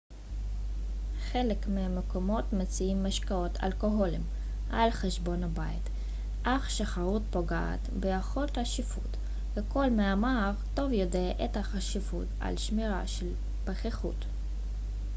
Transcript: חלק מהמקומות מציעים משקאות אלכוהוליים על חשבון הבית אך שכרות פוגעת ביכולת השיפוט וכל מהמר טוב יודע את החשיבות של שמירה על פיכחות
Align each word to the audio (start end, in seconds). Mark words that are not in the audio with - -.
חלק 1.19 1.67
מהמקומות 1.67 2.53
מציעים 2.53 3.05
משקאות 3.05 3.57
אלכוהוליים 3.63 4.21
על 4.71 4.91
חשבון 4.91 5.43
הבית 5.43 5.83
אך 6.43 6.69
שכרות 6.69 7.21
פוגעת 7.31 7.79
ביכולת 7.99 8.57
השיפוט 8.57 9.17
וכל 9.55 9.89
מהמר 9.89 10.51
טוב 10.73 10.91
יודע 10.91 11.45
את 11.45 11.57
החשיבות 11.57 12.27
של 12.41 12.57
שמירה 12.57 12.99
על 13.01 13.05
פיכחות 13.65 14.25